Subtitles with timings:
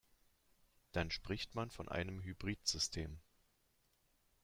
[0.93, 3.19] Dann spricht man von einem Hybrid-System.